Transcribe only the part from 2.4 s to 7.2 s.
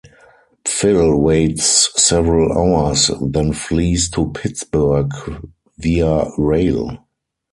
hours, then flees to Pittsburgh via rail.